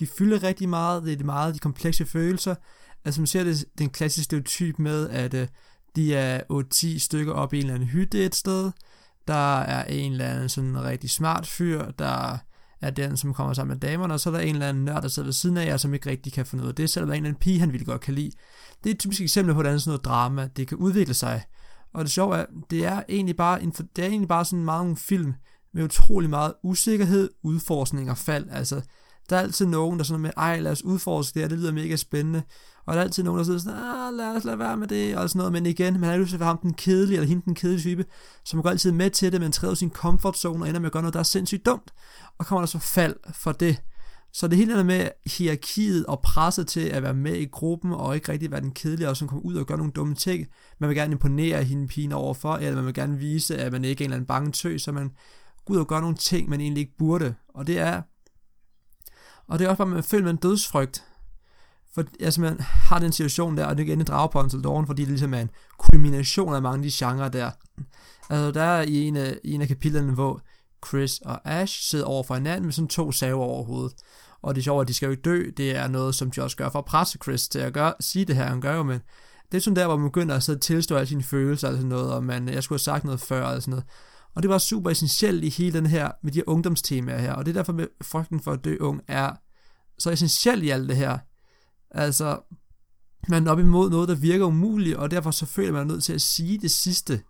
de 0.00 0.06
fylder 0.06 0.42
rigtig 0.42 0.68
meget, 0.68 1.02
det 1.02 1.20
er 1.20 1.24
meget 1.24 1.54
de 1.54 1.58
komplekse 1.58 2.06
følelser. 2.06 2.54
Altså 3.04 3.20
man 3.20 3.26
ser 3.26 3.44
det, 3.44 3.64
den 3.78 3.90
klassiske 3.90 4.24
stereotyp 4.24 4.78
med, 4.78 5.08
at 5.08 5.34
øh, 5.34 5.48
de 5.96 6.14
er 6.14 6.40
8-10 6.74 6.98
stykker 6.98 7.32
op 7.32 7.54
i 7.54 7.56
en 7.56 7.62
eller 7.62 7.74
anden 7.74 7.88
hytte 7.88 8.24
et 8.24 8.34
sted, 8.34 8.70
der 9.28 9.58
er 9.60 9.84
en 9.84 10.12
eller 10.12 10.28
anden 10.28 10.48
sådan 10.48 10.82
rigtig 10.84 11.10
smart 11.10 11.46
fyr, 11.46 11.90
der 11.90 12.38
er 12.80 12.90
den, 12.90 13.16
som 13.16 13.34
kommer 13.34 13.54
sammen 13.54 13.74
med 13.74 13.80
damerne, 13.80 14.14
og 14.14 14.20
så 14.20 14.30
er 14.30 14.34
der 14.34 14.40
en 14.40 14.54
eller 14.54 14.68
anden 14.68 14.84
nørd, 14.84 15.02
der 15.02 15.08
sidder 15.08 15.26
ved 15.26 15.32
siden 15.32 15.56
af 15.56 15.66
jer, 15.66 15.76
som 15.76 15.94
ikke 15.94 16.10
rigtig 16.10 16.32
kan 16.32 16.46
finde 16.46 16.64
ud 16.64 16.68
af 16.68 16.74
det, 16.74 16.90
selvom 16.90 17.08
der 17.08 17.14
er 17.14 17.16
en 17.16 17.22
eller 17.22 17.28
anden 17.28 17.40
pige, 17.40 17.60
han 17.60 17.72
ville 17.72 17.86
godt 17.86 18.00
kan 18.00 18.14
lide. 18.14 18.30
Det 18.84 18.90
er 18.90 18.94
et 18.94 18.98
typisk 18.98 19.20
eksempel 19.20 19.54
på, 19.54 19.56
hvordan 19.56 19.80
sådan 19.80 19.90
noget 19.90 20.04
drama, 20.04 20.48
det 20.56 20.68
kan 20.68 20.76
udvikle 20.76 21.14
sig. 21.14 21.42
Og 21.92 22.04
det 22.04 22.12
sjove 22.12 22.36
er, 22.36 22.46
det 22.70 22.84
er 22.84 23.02
egentlig 23.08 23.36
bare, 23.36 23.62
en, 23.62 23.70
det 23.70 24.04
er 24.04 24.08
egentlig 24.08 24.28
bare 24.28 24.44
sådan 24.44 24.64
meget 24.64 24.86
en 24.86 24.96
film 24.96 25.34
med 25.74 25.84
utrolig 25.84 26.30
meget 26.30 26.52
usikkerhed, 26.62 27.30
udforskning 27.42 28.10
og 28.10 28.18
fald. 28.18 28.46
Altså, 28.50 28.80
der 29.30 29.36
er 29.36 29.40
altid 29.40 29.66
nogen, 29.66 29.98
der 29.98 30.04
sådan 30.04 30.20
med, 30.20 30.30
ej, 30.36 30.60
lad 30.60 30.72
os 30.72 30.84
udforske 30.84 31.34
det 31.34 31.42
her, 31.42 31.48
det 31.48 31.58
lyder 31.58 31.72
mega 31.72 31.96
spændende. 31.96 32.42
Og 32.86 32.94
der 32.94 33.00
er 33.00 33.04
altid 33.04 33.22
nogen, 33.22 33.38
der 33.38 33.44
sidder 33.44 33.58
sådan, 33.58 33.78
ah, 33.78 34.14
lad 34.14 34.36
os 34.36 34.44
lade 34.44 34.58
være 34.58 34.76
med 34.76 34.88
det, 34.88 35.16
og 35.16 35.28
sådan 35.28 35.38
noget. 35.38 35.52
Men 35.52 35.66
igen, 35.66 36.00
man 36.00 36.10
har 36.10 36.16
lyst 36.16 36.28
til 36.28 36.36
at 36.36 36.40
være 36.40 36.46
ham 36.46 36.58
den 36.58 36.74
kedelige, 36.74 37.16
eller 37.16 37.28
hende 37.28 37.44
den 37.44 37.54
kedelige 37.54 37.80
type, 37.80 38.04
som 38.44 38.62
går 38.62 38.70
altid 38.70 38.92
med 38.92 39.10
til 39.10 39.32
det, 39.32 39.40
men 39.40 39.52
træder 39.52 39.74
sin 39.74 39.90
comfort 39.90 40.38
zone 40.38 40.64
og 40.64 40.68
ender 40.68 40.80
med 40.80 40.86
at 40.88 40.92
gøre 40.92 41.02
noget, 41.02 41.14
der 41.14 41.20
er 41.20 41.24
sindssygt 41.24 41.66
dumt. 41.66 41.90
Og 42.38 42.46
kommer 42.46 42.60
der 42.60 42.66
så 42.66 42.78
fald 42.78 43.16
for 43.34 43.52
det. 43.52 43.82
Så 44.32 44.48
det 44.48 44.58
hele 44.58 44.72
er 44.72 44.82
med 44.82 45.08
hierarkiet 45.26 46.06
og 46.06 46.20
presset 46.20 46.66
til 46.66 46.80
at 46.80 47.02
være 47.02 47.14
med 47.14 47.34
i 47.34 47.44
gruppen, 47.44 47.92
og 47.92 48.14
ikke 48.14 48.32
rigtig 48.32 48.50
være 48.50 48.60
den 48.60 48.72
kedelige, 48.72 49.08
og 49.08 49.16
som 49.16 49.28
kommer 49.28 49.44
ud 49.44 49.54
og 49.54 49.66
gør 49.66 49.76
nogle 49.76 49.92
dumme 49.92 50.14
ting. 50.14 50.46
Man 50.78 50.88
vil 50.88 50.96
gerne 50.96 51.12
imponere 51.12 51.64
hende 51.64 51.88
pigen 51.88 52.12
overfor, 52.12 52.54
eller 52.54 52.74
man 52.74 52.86
vil 52.86 52.94
gerne 52.94 53.18
vise, 53.18 53.58
at 53.58 53.72
man 53.72 53.84
ikke 53.84 54.04
er 54.04 54.04
en 54.04 54.10
eller 54.10 54.16
anden 54.16 54.26
bange 54.26 54.52
tøs, 54.52 54.82
så 54.82 54.92
man 54.92 55.10
ud 55.70 55.76
og 55.76 55.86
gøre 55.86 56.00
nogle 56.00 56.16
ting, 56.16 56.48
man 56.48 56.60
egentlig 56.60 56.80
ikke 56.80 56.96
burde. 56.98 57.34
Og 57.48 57.66
det 57.66 57.78
er 57.78 58.02
og 59.50 59.58
det 59.58 59.64
er 59.64 59.68
også 59.68 59.78
bare, 59.78 59.88
at 59.88 59.94
man 59.94 60.02
føler 60.02 60.24
med 60.24 60.30
en 60.30 60.36
dødsfrygt. 60.36 61.04
For 61.94 62.04
altså, 62.20 62.40
man 62.40 62.60
har 62.60 62.98
den 62.98 63.12
situation 63.12 63.56
der, 63.56 63.66
og 63.66 63.76
det 63.76 63.86
kan 63.86 63.92
endelig 63.92 64.06
drage 64.06 64.28
på 64.28 64.40
Until 64.40 64.64
Dawn, 64.64 64.86
fordi 64.86 65.02
det 65.02 65.08
ligesom 65.08 65.34
er 65.34 65.40
en 65.40 65.50
kulmination 65.78 66.54
af 66.54 66.62
mange 66.62 66.76
af 66.76 66.82
de 66.82 67.06
genrer 67.06 67.28
der. 67.28 67.50
Altså, 68.30 68.50
der 68.50 68.62
er 68.62 68.82
i 68.82 68.94
en 68.94 69.16
af, 69.16 69.38
i 69.44 69.52
en 69.52 69.62
af 69.62 69.68
kapitlerne, 69.68 70.12
hvor 70.12 70.40
Chris 70.86 71.18
og 71.18 71.40
Ash 71.44 71.82
sidder 71.82 72.04
over 72.04 72.22
for 72.22 72.34
hinanden 72.34 72.64
med 72.64 72.72
sådan 72.72 72.88
to 72.88 73.12
saver 73.12 73.44
over 73.44 73.64
hovedet. 73.64 73.92
Og 74.42 74.54
det 74.54 74.60
er 74.60 74.64
sjovt, 74.64 74.82
at 74.82 74.88
de 74.88 74.94
skal 74.94 75.06
jo 75.06 75.10
ikke 75.10 75.22
dø. 75.22 75.50
Det 75.56 75.76
er 75.76 75.88
noget, 75.88 76.14
som 76.14 76.28
Josh 76.28 76.56
gør 76.56 76.68
for 76.68 76.78
at 76.78 76.84
presse 76.84 77.18
Chris 77.22 77.48
til 77.48 77.58
at 77.58 77.72
gøre, 77.72 77.94
sige 78.00 78.24
det 78.24 78.36
her, 78.36 78.44
han 78.44 78.60
gør 78.60 78.76
jo, 78.76 78.82
men 78.82 79.00
det 79.52 79.56
er 79.58 79.62
sådan 79.62 79.76
der, 79.76 79.86
hvor 79.86 79.96
man 79.96 80.10
begynder 80.10 80.36
at 80.36 80.42
sidde 80.42 80.56
og 80.56 80.62
tilstå 80.62 80.96
alle 80.96 81.08
sine 81.08 81.22
følelser 81.22 81.68
og 81.68 81.74
sådan 81.74 81.88
noget, 81.88 82.12
og 82.12 82.24
man, 82.24 82.48
jeg 82.48 82.62
skulle 82.62 82.76
have 82.76 82.84
sagt 82.84 83.04
noget 83.04 83.20
før 83.20 83.42
og 83.42 83.62
sådan 83.62 83.70
noget. 83.70 83.84
Og 84.34 84.42
det 84.42 84.50
var 84.50 84.58
super 84.58 84.90
essentielt 84.90 85.44
i 85.44 85.48
hele 85.48 85.78
den 85.78 85.86
her, 85.86 86.10
med 86.22 86.32
de 86.32 86.38
her 86.38 86.44
ungdomstemaer 86.46 87.18
her, 87.18 87.32
og 87.32 87.46
det 87.46 87.52
er 87.52 87.58
derfor 87.58 87.72
med 87.72 87.86
frygten 88.02 88.40
for 88.40 88.52
at 88.52 88.64
dø 88.64 88.76
ung 88.80 89.00
er 89.08 89.32
så 89.98 90.10
essentielt 90.10 90.64
i 90.64 90.68
alt 90.68 90.88
det 90.88 90.96
her. 90.96 91.18
Altså, 91.90 92.40
man 93.28 93.46
er 93.46 93.50
op 93.50 93.58
imod 93.58 93.90
noget, 93.90 94.08
der 94.08 94.14
virker 94.14 94.44
umuligt, 94.44 94.96
og 94.96 95.10
derfor 95.10 95.30
så 95.30 95.46
føler 95.46 95.72
man 95.72 95.86
nødt 95.86 96.04
til 96.04 96.12
at 96.12 96.22
sige 96.22 96.58
det 96.58 96.70
sidste. 96.70 97.22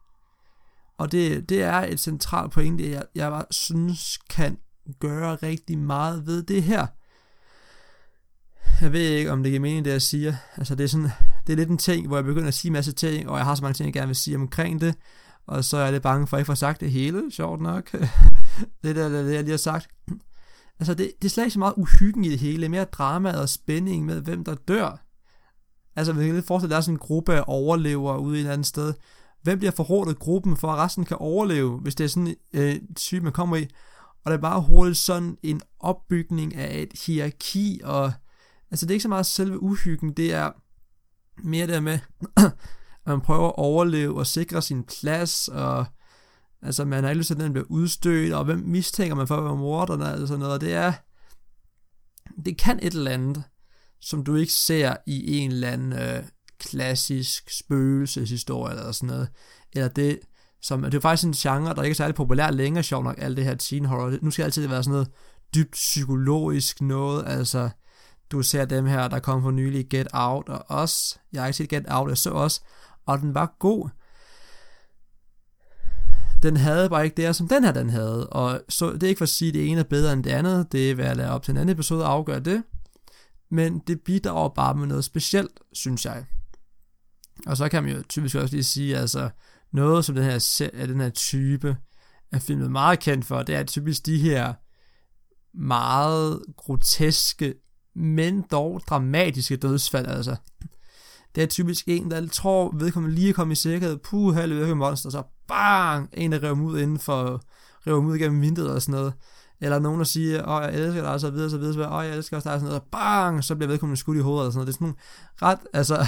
Og 0.98 1.12
det, 1.12 1.48
det 1.48 1.62
er 1.62 1.78
et 1.78 2.00
centralt 2.00 2.52
pointe, 2.52 2.90
jeg, 2.90 3.02
jeg 3.14 3.30
bare 3.30 3.44
synes 3.50 4.18
kan 4.30 4.58
gøre 5.00 5.34
rigtig 5.34 5.78
meget 5.78 6.26
ved 6.26 6.42
det 6.42 6.62
her. 6.62 6.86
Jeg 8.80 8.92
ved 8.92 9.00
ikke, 9.00 9.32
om 9.32 9.42
det 9.42 9.50
giver 9.50 9.60
mening, 9.60 9.84
det 9.84 9.90
jeg 9.90 10.02
siger. 10.02 10.34
Altså, 10.56 10.74
det 10.74 10.84
er 10.84 10.88
sådan, 10.88 11.10
det 11.46 11.52
er 11.52 11.56
lidt 11.56 11.68
en 11.68 11.78
ting, 11.78 12.06
hvor 12.06 12.16
jeg 12.16 12.24
begynder 12.24 12.48
at 12.48 12.54
sige 12.54 12.68
en 12.68 12.72
masse 12.72 12.92
ting, 12.92 13.28
og 13.28 13.36
jeg 13.36 13.44
har 13.44 13.54
så 13.54 13.62
mange 13.62 13.74
ting, 13.74 13.86
jeg 13.86 13.92
gerne 13.92 14.06
vil 14.06 14.16
sige 14.16 14.36
omkring 14.36 14.80
det, 14.80 14.94
og 15.50 15.64
så 15.64 15.76
er 15.76 15.90
det 15.90 16.02
bange 16.02 16.26
for 16.26 16.36
at 16.36 16.38
jeg 16.38 16.46
får 16.46 16.54
sagt 16.54 16.80
det 16.80 16.90
hele, 16.90 17.32
sjovt 17.32 17.60
nok. 17.60 17.90
det 18.82 18.96
der, 18.96 19.08
det, 19.08 19.34
jeg 19.34 19.42
lige 19.42 19.50
har 19.50 19.56
sagt. 19.56 19.88
Altså, 20.80 20.94
det, 20.94 21.12
det 21.22 21.28
er 21.28 21.30
slet 21.30 21.44
ikke 21.44 21.52
så 21.52 21.58
meget 21.58 21.74
uhyggen 21.76 22.24
i 22.24 22.28
det 22.28 22.38
hele, 22.38 22.68
mere 22.68 22.84
drama 22.84 23.40
og 23.40 23.48
spænding 23.48 24.04
med, 24.04 24.20
hvem 24.20 24.44
der 24.44 24.54
dør. 24.54 25.06
Altså, 25.96 26.12
vi 26.12 26.26
kan 26.26 26.34
lidt 26.34 26.46
forestille, 26.46 26.68
at 26.68 26.70
der 26.70 26.76
er 26.76 26.80
sådan 26.80 26.94
en 26.94 26.98
gruppe 26.98 27.34
af 27.34 27.44
overlevere 27.46 28.20
ude 28.20 28.38
i 28.38 28.42
et 28.42 28.48
andet 28.48 28.66
sted. 28.66 28.94
Hvem 29.42 29.58
bliver 29.58 29.70
forrådet 29.70 30.18
gruppen, 30.18 30.56
for 30.56 30.68
at 30.68 30.78
resten 30.78 31.04
kan 31.04 31.16
overleve, 31.16 31.78
hvis 31.78 31.94
det 31.94 32.04
er 32.04 32.08
sådan 32.08 32.36
øh, 32.52 32.76
type, 32.96 33.24
man 33.24 33.32
kommer 33.32 33.56
i. 33.56 33.68
Og 34.24 34.30
det 34.30 34.36
er 34.36 34.40
bare 34.40 34.60
hurtigt 34.60 34.98
sådan 34.98 35.36
en 35.42 35.60
opbygning 35.80 36.56
af 36.56 36.78
et 36.78 36.92
hierarki, 37.06 37.80
og 37.84 38.12
altså, 38.70 38.86
det 38.86 38.90
er 38.90 38.94
ikke 38.94 39.02
så 39.02 39.08
meget 39.08 39.26
selve 39.26 39.62
uhyggen, 39.62 40.12
det 40.12 40.34
er 40.34 40.50
mere 41.42 41.66
der 41.66 41.80
med, 41.80 41.98
man 43.10 43.20
prøver 43.20 43.48
at 43.48 43.54
overleve 43.56 44.18
og 44.18 44.26
sikre 44.26 44.62
sin 44.62 44.84
plads, 44.84 45.48
og 45.48 45.84
altså 46.62 46.84
man 46.84 47.04
har 47.04 47.10
ikke 47.10 47.18
lyst 47.18 47.26
til, 47.26 47.34
at 47.34 47.40
den 47.40 47.52
bliver 47.52 47.66
udstødt, 47.68 48.34
og 48.34 48.44
hvem 48.44 48.58
mistænker 48.58 49.14
man 49.14 49.26
for 49.26 49.36
at 49.36 49.44
være 49.44 49.56
morderne, 49.56 50.22
og 50.22 50.28
sådan 50.28 50.40
noget, 50.40 50.60
det 50.60 50.72
er, 50.72 50.92
det 52.44 52.58
kan 52.58 52.78
et 52.82 52.94
eller 52.94 53.10
andet, 53.10 53.42
som 54.00 54.24
du 54.24 54.34
ikke 54.34 54.52
ser 54.52 54.96
i 55.06 55.38
en 55.38 55.50
eller 55.50 55.70
anden 55.70 55.92
øh, 55.92 56.22
klassisk 56.58 57.50
spøgelseshistorie, 57.50 58.78
eller 58.78 58.92
sådan 58.92 59.06
noget, 59.06 59.28
eller 59.72 59.88
det, 59.88 60.18
som, 60.62 60.82
det 60.82 60.94
er 60.94 61.00
faktisk 61.00 61.26
en 61.26 61.32
genre, 61.32 61.74
der 61.74 61.82
ikke 61.82 61.92
er 61.92 61.96
særlig 61.96 62.14
populær 62.14 62.50
længere, 62.50 62.82
sjov 62.82 63.04
nok, 63.04 63.14
alt 63.18 63.36
det 63.36 63.44
her 63.44 63.54
teen 63.54 63.84
horror, 63.84 64.18
nu 64.22 64.30
skal 64.30 64.42
det 64.42 64.46
altid 64.46 64.66
være 64.66 64.82
sådan 64.82 64.92
noget 64.92 65.08
dybt 65.54 65.72
psykologisk 65.72 66.80
noget, 66.80 67.24
altså, 67.26 67.70
du 68.30 68.42
ser 68.42 68.64
dem 68.64 68.86
her, 68.86 69.08
der 69.08 69.18
kom 69.18 69.42
for 69.42 69.50
nylig 69.50 69.88
Get 69.90 70.06
Out, 70.12 70.48
og 70.48 70.64
også, 70.68 71.18
jeg 71.32 71.42
har 71.42 71.46
ikke 71.46 71.56
set 71.56 71.68
Get 71.68 71.84
Out, 71.88 72.08
jeg 72.08 72.18
så 72.18 72.30
også, 72.30 72.60
og 73.06 73.18
den 73.18 73.34
var 73.34 73.56
god. 73.58 73.88
Den 76.42 76.56
havde 76.56 76.88
bare 76.88 77.04
ikke 77.04 77.22
det, 77.22 77.36
som 77.36 77.48
den 77.48 77.64
her 77.64 77.72
den 77.72 77.90
havde. 77.90 78.26
Og 78.26 78.62
så 78.68 78.92
det 78.92 79.02
er 79.02 79.08
ikke 79.08 79.18
for 79.18 79.24
at 79.24 79.28
sige, 79.28 79.48
at 79.48 79.54
det 79.54 79.68
ene 79.68 79.80
er 79.80 79.84
bedre 79.84 80.12
end 80.12 80.24
det 80.24 80.30
andet. 80.30 80.72
Det 80.72 80.90
er 80.90 80.94
hvad 80.94 81.04
jeg 81.04 81.16
lade 81.16 81.30
op 81.30 81.42
til 81.42 81.52
en 81.52 81.58
anden 81.58 81.74
episode 81.74 82.04
og 82.04 82.12
afgøre 82.12 82.40
det. 82.40 82.62
Men 83.50 83.78
det 83.78 84.00
bidrager 84.00 84.48
bare 84.48 84.74
med 84.74 84.86
noget 84.86 85.04
specielt, 85.04 85.60
synes 85.72 86.04
jeg. 86.04 86.24
Og 87.46 87.56
så 87.56 87.68
kan 87.68 87.84
man 87.84 87.96
jo 87.96 88.02
typisk 88.08 88.34
også 88.34 88.54
lige 88.54 88.64
sige, 88.64 88.96
altså 88.96 89.30
noget 89.72 90.04
som 90.04 90.14
den 90.14 90.24
her, 90.24 90.70
den 90.86 91.00
her 91.00 91.10
type 91.10 91.76
af 92.32 92.42
filmet 92.42 92.70
meget 92.70 93.00
kendt 93.00 93.24
for, 93.24 93.42
det 93.42 93.54
er 93.54 93.64
typisk 93.64 94.06
de 94.06 94.18
her 94.18 94.54
meget 95.54 96.42
groteske, 96.56 97.54
men 97.94 98.44
dog 98.50 98.80
dramatiske 98.88 99.56
dødsfald, 99.56 100.06
altså 100.06 100.36
det 101.34 101.42
er 101.42 101.46
typisk 101.46 101.88
en, 101.88 102.10
der 102.10 102.28
tror, 102.28 102.74
vedkommende 102.76 103.16
lige 103.16 103.28
er 103.28 103.32
kommet 103.32 103.56
i 103.56 103.60
sikkerhed, 103.60 103.96
puh, 103.96 104.34
halve 104.34 104.74
monster, 104.74 105.10
så 105.10 105.22
bang, 105.48 106.08
en 106.12 106.32
der 106.32 106.42
river 106.42 106.64
ud 106.64 106.78
inden 106.78 106.98
for, 106.98 107.42
river 107.86 107.98
ud 107.98 108.18
gennem 108.18 108.40
vinduet 108.40 108.70
og 108.70 108.82
sådan 108.82 108.92
noget. 108.92 109.12
Eller 109.60 109.78
nogen, 109.78 109.98
der 109.98 110.04
siger, 110.04 110.48
åh, 110.48 110.62
jeg 110.62 110.74
elsker 110.74 111.02
dig, 111.02 111.10
og 111.10 111.20
så 111.20 111.30
videre, 111.30 111.50
så 111.50 111.58
videre, 111.58 111.72
så 111.72 111.78
videre, 111.78 111.98
åh, 111.98 112.04
jeg 112.04 112.16
elsker 112.16 112.36
også 112.36 112.48
dig, 112.48 112.54
og 112.54 112.60
sådan 112.60 112.68
noget, 112.68 112.80
og 112.80 112.88
bang, 112.92 113.44
så 113.44 113.56
bliver 113.56 113.68
vedkommende 113.68 114.00
skudt 114.00 114.16
i 114.16 114.20
hovedet, 114.20 114.46
og 114.46 114.52
sådan 114.52 114.58
noget. 114.58 114.66
Det 114.66 114.72
er 114.72 114.76
sådan 114.76 114.94
nogle 115.42 115.52
ret, 115.52 115.58
altså, 115.72 116.06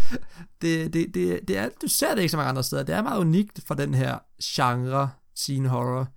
det, 0.62 0.92
det, 0.92 1.14
det, 1.14 1.40
det 1.48 1.58
er, 1.58 1.68
du 1.82 1.88
ser 1.88 2.14
det 2.14 2.22
ikke 2.22 2.30
så 2.30 2.36
mange 2.36 2.48
andre 2.48 2.62
steder. 2.62 2.82
Det 2.82 2.94
er 2.94 3.02
meget 3.02 3.20
unikt 3.20 3.60
for 3.66 3.74
den 3.74 3.94
her 3.94 4.18
genre, 4.44 5.10
teen 5.36 5.66
horror. 5.66 6.08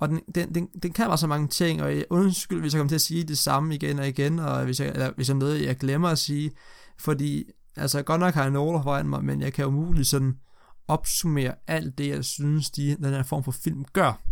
Og 0.00 0.08
den, 0.08 0.20
den, 0.34 0.54
den, 0.54 0.68
den 0.82 0.92
kan 0.92 1.06
bare 1.06 1.18
så 1.18 1.26
mange 1.26 1.48
ting, 1.48 1.82
og 1.82 1.96
jeg 1.96 2.04
undskyld, 2.10 2.60
hvis 2.60 2.74
jeg 2.74 2.78
kommer 2.78 2.88
til 2.88 2.94
at 2.94 3.00
sige 3.00 3.24
det 3.24 3.38
samme 3.38 3.74
igen 3.74 3.98
og 3.98 4.08
igen, 4.08 4.38
og 4.38 4.64
hvis 4.64 4.80
jeg, 4.80 4.88
eller 4.88 5.10
hvis 5.16 5.28
jeg 5.28 5.36
noget, 5.36 5.66
jeg 5.66 5.76
glemmer 5.76 6.08
at 6.08 6.18
sige, 6.18 6.50
fordi 6.98 7.44
Altså, 7.80 8.02
godt 8.02 8.20
nok 8.20 8.34
har 8.34 8.42
jeg 8.42 8.50
noter 8.50 8.82
foran 8.82 9.08
mig, 9.08 9.24
men 9.24 9.40
jeg 9.40 9.52
kan 9.52 9.64
jo 9.64 9.70
muligt 9.70 10.08
sådan 10.08 10.38
opsummere 10.88 11.54
alt 11.66 11.98
det, 11.98 12.08
jeg 12.08 12.24
synes, 12.24 12.70
de, 12.70 12.96
den 12.96 13.04
her 13.04 13.22
form 13.22 13.44
for 13.44 13.52
film 13.52 13.84
gør. 13.92 14.22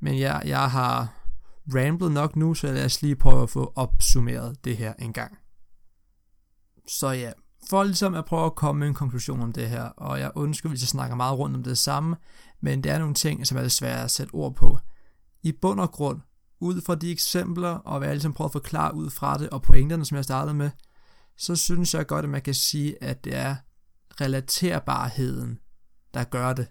Men 0.00 0.18
jeg, 0.18 0.42
jeg 0.44 0.70
har 0.70 1.14
ramblet 1.74 2.12
nok 2.12 2.36
nu, 2.36 2.54
så 2.54 2.72
lad 2.72 2.84
os 2.84 3.02
lige 3.02 3.16
prøve 3.16 3.42
at 3.42 3.50
få 3.50 3.72
opsummeret 3.76 4.64
det 4.64 4.76
her 4.76 4.92
en 4.98 5.12
gang. 5.12 5.38
Så 6.88 7.08
ja, 7.10 7.32
for 7.70 7.84
ligesom 7.84 8.14
at 8.14 8.24
prøve 8.24 8.46
at 8.46 8.54
komme 8.54 8.78
med 8.78 8.88
en 8.88 8.94
konklusion 8.94 9.40
om 9.40 9.52
det 9.52 9.68
her, 9.68 9.82
og 9.82 10.20
jeg 10.20 10.30
undskylder, 10.34 10.72
hvis 10.72 10.82
jeg 10.82 10.88
snakker 10.88 11.16
meget 11.16 11.38
rundt 11.38 11.56
om 11.56 11.62
det 11.62 11.78
samme, 11.78 12.16
men 12.60 12.84
det 12.84 12.92
er 12.92 12.98
nogle 12.98 13.14
ting, 13.14 13.46
som 13.46 13.58
er 13.58 13.62
lidt 13.62 13.72
svære 13.72 14.04
at 14.04 14.10
sætte 14.10 14.34
ord 14.34 14.54
på. 14.54 14.78
I 15.42 15.52
bund 15.52 15.80
og 15.80 15.90
grund, 15.90 16.20
ud 16.60 16.80
fra 16.80 16.94
de 16.94 17.12
eksempler, 17.12 17.68
og 17.68 17.98
hvad 17.98 18.08
jeg 18.08 18.14
ligesom 18.14 18.32
prøver 18.32 18.48
at 18.48 18.52
forklare 18.52 18.94
ud 18.94 19.10
fra 19.10 19.38
det, 19.38 19.50
og 19.50 19.62
pointerne, 19.62 20.04
som 20.04 20.16
jeg 20.16 20.24
startede 20.24 20.54
med, 20.54 20.70
så 21.38 21.56
synes 21.56 21.94
jeg 21.94 22.06
godt, 22.06 22.24
at 22.24 22.30
man 22.30 22.42
kan 22.42 22.54
sige, 22.54 23.04
at 23.04 23.24
det 23.24 23.34
er 23.34 23.56
relaterbarheden, 24.20 25.58
der 26.14 26.24
gør 26.24 26.52
det. 26.52 26.66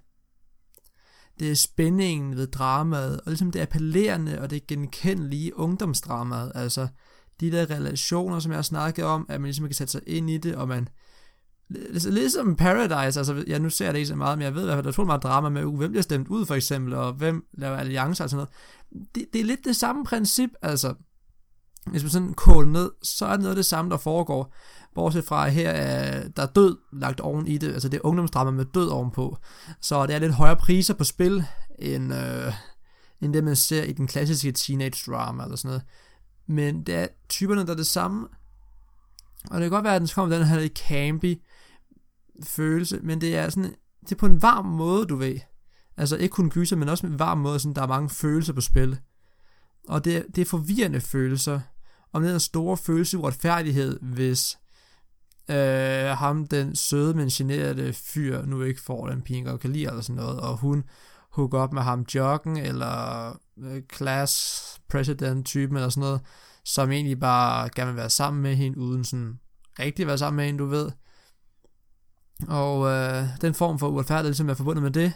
Det 1.40 1.52
er 1.52 1.56
spændingen 1.56 2.36
ved 2.36 2.48
dramaet, 2.48 3.22
og 3.22 3.28
ligesom 3.28 3.52
det 3.52 3.60
appellerende 3.60 4.42
og 4.42 4.50
det 4.50 4.68
genkendelige 4.68 5.58
ungdomsdramaet, 5.58 6.52
altså 6.56 6.88
de 7.40 7.52
der 7.52 7.70
relationer, 7.70 8.40
som 8.40 8.52
jeg 8.52 8.58
har 8.58 8.64
snakket 8.64 9.06
om, 9.06 9.26
at 9.30 9.42
man 9.42 9.48
ligesom 9.48 9.66
kan 9.66 9.76
sætte 9.76 9.92
sig 9.92 10.02
ind 10.08 10.30
i 10.30 10.38
det, 10.38 10.56
og 10.56 10.68
man 10.68 10.90
altså, 11.76 12.12
Ligesom 12.12 12.56
Paradise, 12.56 13.20
altså 13.20 13.44
ja, 13.48 13.58
nu 13.58 13.70
ser 13.70 13.86
jeg 13.86 13.94
det 13.94 14.00
ikke 14.00 14.08
så 14.08 14.16
meget, 14.16 14.38
men 14.38 14.46
jeg 14.46 14.56
ved 14.56 14.62
i 14.62 14.66
hvert 14.66 14.76
fald, 14.76 14.94
der 14.94 15.02
er 15.02 15.06
meget 15.06 15.24
drama 15.24 15.50
med, 15.50 15.64
uh, 15.64 15.78
hvem 15.78 15.92
bliver 15.92 16.02
stemt 16.02 16.28
ud 16.28 16.46
for 16.46 16.56
eksempel, 16.56 16.94
og 16.94 17.14
hvem 17.14 17.46
laver 17.54 17.78
alliancer 17.78 18.24
og 18.24 18.30
sådan 18.30 18.46
noget. 18.92 19.10
Det, 19.16 19.26
det 19.34 19.42
er 19.42 19.46
lidt 19.46 19.66
det 19.66 19.76
samme 19.76 20.06
princip, 20.06 20.50
altså. 20.62 20.94
Hvis 21.90 22.04
man 22.04 22.10
sådan 22.10 22.34
kåler 22.34 22.70
ned, 22.70 22.92
så 23.04 23.26
er 23.26 23.32
det 23.32 23.40
noget 23.40 23.52
af 23.52 23.56
det 23.56 23.66
samme, 23.66 23.92
der 23.92 23.98
foregår. 23.98 24.54
Bortset 24.96 25.26
fra 25.26 25.48
her 25.48 25.70
er 25.70 26.28
der 26.28 26.44
er 26.44 26.48
død 26.48 26.78
lagt 26.94 27.20
oven 27.20 27.48
i 27.48 27.58
det, 27.58 27.74
altså 27.74 27.90
det 27.90 27.98
er 27.98 28.06
ungdomsdrama 28.06 28.52
med 28.52 28.66
død 28.66 28.88
ovenpå. 28.90 29.38
Så 29.82 30.06
det 30.06 30.16
er 30.16 30.20
lidt 30.20 30.34
højere 30.34 30.56
priser 30.56 30.94
på 30.94 31.04
spil, 31.04 31.46
end, 31.80 32.14
øh, 32.14 32.54
end 33.22 33.34
det 33.34 33.44
man 33.44 33.56
ser 33.56 33.84
i 33.84 33.92
den 33.92 34.08
klassiske 34.08 34.52
teenage 34.52 35.12
drama 35.12 35.44
eller 35.44 35.56
sådan 35.56 35.70
noget. 35.70 35.84
Men 36.48 36.84
det 36.84 36.96
er 36.96 37.08
typerne, 37.30 37.66
der 37.66 37.72
er 37.72 37.76
det 37.76 37.88
samme. 37.88 38.28
Og 39.52 39.56
det 39.56 39.62
kan 39.62 39.70
godt 39.70 39.84
være, 39.84 39.96
at 39.96 40.02
den 40.02 40.10
kommer 40.16 40.36
den 40.36 40.48
her 40.48 40.60
lidt 40.60 40.80
campy, 40.80 41.42
følelse, 42.44 43.00
men 43.04 43.22
det 43.22 43.36
er 43.36 43.50
sådan, 43.50 43.76
det 44.02 44.12
er 44.12 44.16
på 44.16 44.26
en 44.26 44.42
varm 44.42 44.66
måde, 44.66 45.06
du 45.06 45.16
ved. 45.16 45.40
Altså 45.98 46.18
ikke 46.18 46.34
kun 46.34 46.50
gyser, 46.50 46.76
men 46.76 46.90
også 46.90 47.06
med 47.06 47.14
en 47.14 47.20
varm 47.20 47.38
måde, 47.38 47.60
sådan 47.60 47.76
der 47.76 47.82
er 47.82 47.88
mange 47.88 48.10
følelser 48.10 48.54
på 48.54 48.62
spil. 48.62 49.00
Og 49.88 50.06
det, 50.06 50.26
det 50.36 50.42
er 50.42 50.46
forvirrende 50.46 51.02
følelser. 51.02 51.60
Om 52.14 52.24
den 52.24 52.40
store 52.40 52.78
følelse 52.78 53.18
uretfærdighed, 53.18 54.00
hvis 54.02 54.58
øh, 55.50 56.18
ham, 56.18 56.48
den 56.48 56.76
søde, 56.76 57.14
men 57.14 57.30
generede 57.30 57.94
fyr, 57.94 58.46
nu 58.46 58.62
ikke 58.62 58.82
får 58.82 59.08
den 59.08 59.22
pige, 59.22 59.52
og 59.52 59.60
kan 59.60 59.72
lide, 59.72 59.88
eller 59.88 60.02
sådan 60.02 60.22
noget, 60.22 60.40
og 60.40 60.58
hun 60.58 60.84
hooker 61.32 61.60
op 61.60 61.74
med 61.74 61.82
ham 61.82 62.06
joggen, 62.16 62.58
eller 62.58 63.30
øh, 63.58 63.82
class 63.94 64.64
president 64.90 65.46
typen, 65.46 65.78
eller 65.78 65.90
sådan 65.90 66.02
noget, 66.02 66.22
som 66.64 66.92
egentlig 66.92 67.20
bare 67.20 67.70
gerne 67.76 67.92
vil 67.92 67.98
være 67.98 68.10
sammen 68.10 68.42
med 68.42 68.56
hende, 68.56 68.78
uden 68.78 69.04
sådan 69.04 69.40
rigtig 69.80 70.04
at 70.04 70.08
være 70.08 70.18
sammen 70.18 70.38
med 70.38 70.46
hende, 70.46 70.60
du 70.60 70.66
ved. 70.66 70.92
Og 72.48 72.88
øh, 72.88 73.28
den 73.42 73.54
form 73.54 73.80
for 73.80 73.88
uretfærdighed 73.88 74.30
ligesom 74.30 74.50
er 74.50 74.54
forbundet 74.54 74.84
med 74.84 74.92
det. 74.92 75.14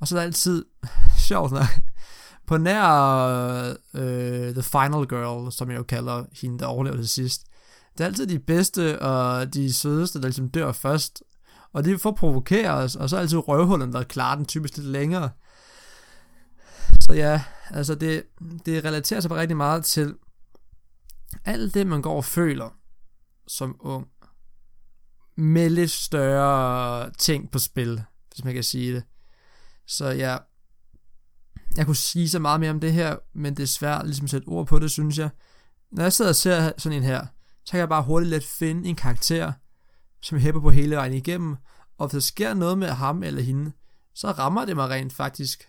Og 0.00 0.08
så 0.08 0.16
er 0.16 0.20
der 0.20 0.24
altid, 0.24 0.64
sjovt 1.28 1.52
nok, 1.52 1.66
på 2.46 2.56
nær 2.56 2.84
øh, 3.94 4.52
The 4.52 4.62
Final 4.62 5.06
Girl, 5.08 5.52
som 5.52 5.70
jeg 5.70 5.78
jo 5.78 5.82
kalder 5.82 6.24
hende, 6.42 6.58
der 6.58 6.66
overlever 6.66 6.96
til 6.96 7.08
sidst. 7.08 7.42
Det 7.92 8.00
er 8.00 8.08
altid 8.08 8.26
de 8.26 8.38
bedste 8.38 9.02
og 9.02 9.54
de 9.54 9.74
sødeste, 9.74 10.18
der 10.18 10.24
ligesom 10.24 10.50
dør 10.50 10.72
først. 10.72 11.22
Og 11.72 11.84
det 11.84 12.00
får 12.00 12.12
provokere 12.12 12.70
os, 12.70 12.96
og 12.96 13.10
så 13.10 13.16
er 13.16 13.20
altid 13.20 13.38
røvhullerne, 13.48 13.92
der 13.92 14.02
klarer 14.02 14.36
den 14.36 14.46
typisk 14.46 14.76
lidt 14.76 14.88
længere. 14.88 15.30
Så 17.00 17.14
ja, 17.14 17.42
altså 17.70 17.94
det, 17.94 18.22
det 18.66 18.84
relaterer 18.84 19.20
sig 19.20 19.28
bare 19.28 19.40
rigtig 19.40 19.56
meget 19.56 19.84
til 19.84 20.14
alt 21.44 21.74
det, 21.74 21.86
man 21.86 22.02
går 22.02 22.16
og 22.16 22.24
føler 22.24 22.76
som 23.48 23.76
ung 23.80 24.06
med 25.36 25.70
lidt 25.70 25.90
større 25.90 27.10
ting 27.18 27.50
på 27.50 27.58
spil, 27.58 28.02
hvis 28.30 28.44
man 28.44 28.54
kan 28.54 28.64
sige 28.64 28.94
det. 28.94 29.04
Så 29.86 30.08
ja, 30.08 30.36
jeg 31.76 31.86
kunne 31.86 31.96
sige 31.96 32.28
så 32.28 32.38
meget 32.38 32.60
mere 32.60 32.70
om 32.70 32.80
det 32.80 32.92
her, 32.92 33.16
men 33.34 33.56
det 33.56 33.62
er 33.62 33.66
svært 33.66 34.06
ligesom 34.06 34.24
at 34.24 34.30
sætte 34.30 34.46
ord 34.46 34.66
på 34.66 34.78
det, 34.78 34.90
synes 34.90 35.18
jeg. 35.18 35.30
Når 35.92 36.02
jeg 36.02 36.12
sidder 36.12 36.28
og 36.28 36.36
ser 36.36 36.72
sådan 36.78 36.98
en 36.98 37.04
her, 37.04 37.26
så 37.64 37.70
kan 37.70 37.80
jeg 37.80 37.88
bare 37.88 38.02
hurtigt 38.02 38.30
let 38.30 38.44
finde 38.44 38.88
en 38.88 38.96
karakter, 38.96 39.52
som 40.22 40.36
jeg 40.36 40.42
hæpper 40.42 40.60
på 40.60 40.70
hele 40.70 40.96
vejen 40.96 41.12
igennem, 41.12 41.56
og 41.98 42.06
hvis 42.06 42.12
der 42.12 42.20
sker 42.20 42.54
noget 42.54 42.78
med 42.78 42.88
ham 42.88 43.22
eller 43.22 43.42
hende, 43.42 43.72
så 44.14 44.30
rammer 44.30 44.64
det 44.64 44.76
mig 44.76 44.88
rent 44.88 45.12
faktisk. 45.12 45.66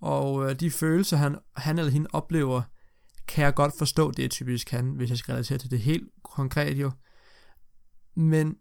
Og 0.00 0.50
øh, 0.50 0.60
de 0.60 0.70
følelser, 0.70 1.16
han, 1.16 1.36
han 1.56 1.78
eller 1.78 1.92
hende 1.92 2.08
oplever, 2.12 2.62
kan 3.28 3.44
jeg 3.44 3.54
godt 3.54 3.72
forstå, 3.78 4.10
det 4.10 4.24
er 4.24 4.28
typisk 4.28 4.70
han, 4.70 4.90
hvis 4.90 5.10
jeg 5.10 5.18
skal 5.18 5.32
relatere 5.32 5.58
til 5.58 5.70
det 5.70 5.80
helt 5.80 6.08
konkret 6.24 6.76
jo. 6.76 6.90
Men 8.16 8.56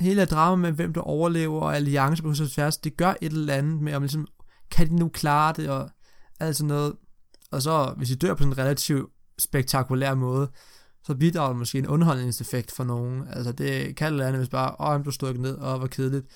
hele 0.00 0.24
drama 0.24 0.56
med, 0.62 0.72
hvem 0.72 0.92
der 0.92 1.00
overlever, 1.00 1.60
og 1.60 1.76
alliancer 1.76 2.22
på 2.22 2.34
tværs, 2.34 2.76
det 2.76 2.96
gør 2.96 3.14
et 3.20 3.32
eller 3.32 3.54
andet 3.54 3.82
med, 3.82 3.94
om 3.94 4.02
ligesom, 4.02 4.26
kan 4.70 4.88
de 4.88 4.96
nu 4.96 5.08
klare 5.08 5.52
det, 5.56 5.68
og 5.68 5.90
alt 6.40 6.56
sådan 6.56 6.68
noget. 6.68 6.96
Og 7.50 7.62
så, 7.62 7.94
hvis 7.96 8.10
I 8.10 8.14
dør 8.14 8.34
på 8.34 8.38
sådan 8.38 8.52
en 8.52 8.58
relativt 8.58 9.10
spektakulær 9.38 10.14
måde, 10.14 10.50
så 11.02 11.14
bidrager 11.14 11.48
det 11.48 11.58
måske 11.58 11.78
en 11.78 11.86
underholdningseffekt 11.86 12.72
for 12.72 12.84
nogen. 12.84 13.28
Altså, 13.30 13.52
det 13.52 13.96
kan 13.96 14.12
eller 14.12 14.26
andet, 14.26 14.40
hvis 14.40 14.48
bare, 14.48 14.76
åh, 14.80 15.00
oh, 15.00 15.04
du 15.04 15.10
stod 15.10 15.34
ned, 15.34 15.56
og 15.56 15.80
var 15.80 15.86
kedeligt. 15.86 16.26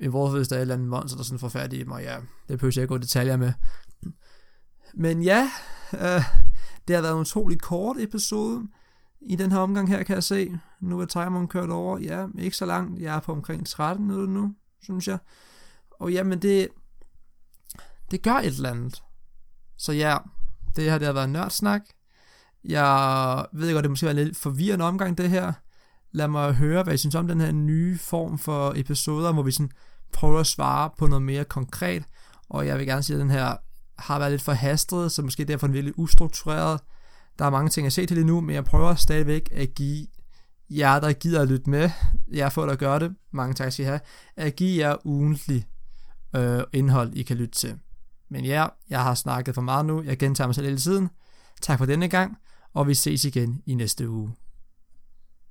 I 0.00 0.06
vores 0.06 0.34
hvis 0.34 0.48
der 0.48 0.56
er 0.56 0.58
et 0.58 0.62
eller 0.62 0.74
andet 0.74 0.88
monster, 0.88 1.16
der 1.16 1.22
er 1.22 1.24
sådan 1.24 1.38
forfærdigt, 1.38 1.88
mig, 1.88 2.02
ja, 2.02 2.16
det 2.48 2.58
behøver 2.58 2.72
jeg 2.76 2.82
ikke 2.82 2.94
gå 2.94 2.98
detaljer 2.98 3.36
med. 3.36 3.52
Men 4.94 5.22
ja, 5.22 5.50
øh, 5.92 6.22
det 6.88 6.96
har 6.96 7.02
været 7.02 7.14
en 7.14 7.20
utrolig 7.20 7.60
kort 7.60 7.96
episode 8.00 8.68
i 9.20 9.36
den 9.36 9.52
her 9.52 9.58
omgang 9.58 9.88
her, 9.88 10.02
kan 10.02 10.14
jeg 10.14 10.24
se. 10.24 10.58
Nu 10.80 11.00
er 11.00 11.06
timeren 11.06 11.48
kørt 11.48 11.70
over. 11.70 11.98
Ja, 11.98 12.26
ikke 12.38 12.56
så 12.56 12.66
langt. 12.66 13.00
Jeg 13.00 13.16
er 13.16 13.20
på 13.20 13.32
omkring 13.32 13.66
13 13.66 14.06
minutter 14.06 14.34
nu, 14.34 14.54
synes 14.82 15.08
jeg. 15.08 15.18
Og 15.90 16.12
jamen, 16.12 16.42
det, 16.42 16.68
det 18.10 18.22
gør 18.22 18.34
et 18.34 18.46
eller 18.46 18.70
andet. 18.70 19.02
Så 19.82 19.92
ja, 19.92 20.16
det 20.76 20.84
her 20.84 20.98
det 20.98 21.06
har 21.06 21.12
været 21.12 21.30
nørdsnak. 21.30 21.82
Jeg 22.64 23.46
ved 23.52 23.72
godt, 23.72 23.82
det 23.82 23.90
måske 23.90 24.06
var 24.06 24.10
en 24.10 24.16
lidt 24.16 24.36
forvirrende 24.36 24.84
omgang, 24.84 25.18
det 25.18 25.30
her. 25.30 25.52
Lad 26.12 26.28
mig 26.28 26.52
høre, 26.52 26.82
hvad 26.82 26.94
I 26.94 26.96
synes 26.96 27.14
om 27.14 27.28
den 27.28 27.40
her 27.40 27.52
nye 27.52 27.98
form 27.98 28.38
for 28.38 28.72
episoder, 28.76 29.32
hvor 29.32 29.42
vi 29.42 29.52
sådan 29.52 29.70
prøver 30.12 30.40
at 30.40 30.46
svare 30.46 30.90
på 30.98 31.06
noget 31.06 31.22
mere 31.22 31.44
konkret. 31.44 32.04
Og 32.48 32.66
jeg 32.66 32.78
vil 32.78 32.86
gerne 32.86 33.02
sige, 33.02 33.16
at 33.16 33.20
den 33.20 33.30
her 33.30 33.56
har 33.98 34.18
været 34.18 34.30
lidt 34.30 34.42
forhastet, 34.42 35.12
så 35.12 35.22
måske 35.22 35.44
derfor 35.44 35.66
en 35.66 35.72
virkelig 35.72 35.98
ustruktureret. 35.98 36.80
Der 37.38 37.44
er 37.44 37.50
mange 37.50 37.68
ting 37.68 37.86
at 37.86 37.92
se 37.92 38.06
til 38.06 38.16
lige 38.16 38.26
nu, 38.26 38.40
men 38.40 38.54
jeg 38.54 38.64
prøver 38.64 38.94
stadigvæk 38.94 39.48
at 39.52 39.74
give 39.74 40.06
jer, 40.70 41.00
der 41.00 41.12
gider 41.12 41.42
at 41.42 41.48
lytte 41.48 41.70
med, 41.70 41.90
jer 42.34 42.48
for 42.48 42.66
at 42.66 42.78
gøre 42.78 42.98
det, 42.98 43.14
mange 43.32 43.54
tak 43.54 43.72
skal 43.72 43.84
I 43.84 43.86
have, 43.86 44.00
at 44.36 44.56
give 44.56 44.86
jer 44.86 45.06
ugentlig 45.06 45.66
øh, 46.36 46.62
indhold, 46.72 47.14
I 47.14 47.22
kan 47.22 47.36
lytte 47.36 47.54
til. 47.54 47.78
Men 48.32 48.44
ja, 48.44 48.66
jeg 48.90 49.02
har 49.02 49.14
snakket 49.14 49.54
for 49.54 49.62
meget 49.62 49.86
nu, 49.86 50.02
jeg 50.02 50.18
gentager 50.18 50.48
mig 50.48 50.54
selv 50.54 50.66
hele 50.66 50.78
tiden. 50.78 51.10
Tak 51.62 51.78
for 51.78 51.86
denne 51.86 52.08
gang, 52.08 52.36
og 52.74 52.88
vi 52.88 52.94
ses 52.94 53.24
igen 53.24 53.62
i 53.66 53.74
næste 53.74 54.08
uge. 54.08 54.32